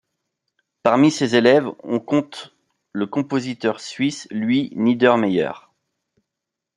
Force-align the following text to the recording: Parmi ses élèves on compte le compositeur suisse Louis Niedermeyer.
Parmi 0.81 1.11
ses 1.11 1.35
élèves 1.35 1.67
on 1.83 1.99
compte 1.99 2.55
le 2.91 3.05
compositeur 3.05 3.79
suisse 3.79 4.27
Louis 4.31 4.71
Niedermeyer. 4.75 5.51